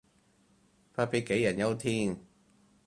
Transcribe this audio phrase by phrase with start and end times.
[0.03, 0.03] 不必
[1.19, 2.17] 杞人憂天